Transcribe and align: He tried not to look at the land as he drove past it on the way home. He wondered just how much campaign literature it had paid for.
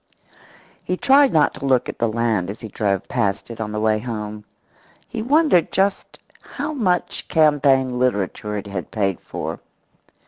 He 0.83 0.97
tried 0.97 1.31
not 1.31 1.53
to 1.53 1.65
look 1.67 1.87
at 1.87 1.99
the 1.99 2.07
land 2.07 2.49
as 2.49 2.59
he 2.61 2.69
drove 2.69 3.07
past 3.07 3.51
it 3.51 3.61
on 3.61 3.71
the 3.71 3.79
way 3.79 3.99
home. 3.99 4.45
He 5.07 5.21
wondered 5.21 5.71
just 5.71 6.17
how 6.41 6.73
much 6.73 7.27
campaign 7.27 7.99
literature 7.99 8.57
it 8.57 8.65
had 8.65 8.89
paid 8.89 9.19
for. 9.21 9.59